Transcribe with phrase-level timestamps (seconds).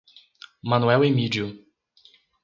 [0.63, 1.53] Manoel Emídio